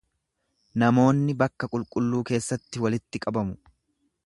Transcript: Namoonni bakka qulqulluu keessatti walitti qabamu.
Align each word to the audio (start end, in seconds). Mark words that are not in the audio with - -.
Namoonni 0.83 1.35
bakka 1.41 1.69
qulqulluu 1.75 2.23
keessatti 2.31 2.83
walitti 2.87 3.25
qabamu. 3.27 3.57